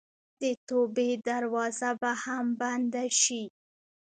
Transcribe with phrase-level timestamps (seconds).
[0.41, 3.43] د توبې دروازه به هم بنده شي.